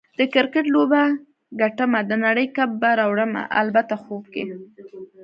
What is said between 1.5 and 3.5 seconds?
ګټمه، د نړۍ کپ به راوړمه-